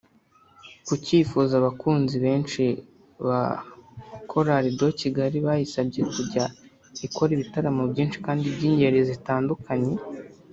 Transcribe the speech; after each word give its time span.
Ku 0.85 0.93
cyifuzo 1.05 1.53
abakunzi 1.61 2.15
benshi 2.25 2.63
ba 3.27 3.41
Chorale 4.29 4.69
de 4.79 4.87
Kigali 4.99 5.37
bayisabye 5.45 6.01
kujya 6.13 6.43
ikora 7.05 7.31
ibitaramo 7.33 7.83
byinshi 7.91 8.17
kandi 8.25 8.45
by’ingeri 8.55 8.99
zitandukanye 9.09 9.93